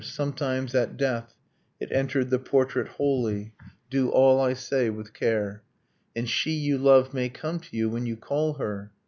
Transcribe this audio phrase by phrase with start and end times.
[0.01, 1.35] Sometimes, at death,
[1.79, 3.53] it entered the portrait wholly..
[3.91, 5.61] Do all I say with care,
[6.15, 8.89] And she you love may come to you when you call her